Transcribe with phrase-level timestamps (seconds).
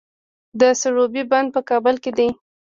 [0.59, 2.29] د سروبي بند په کابل کې دی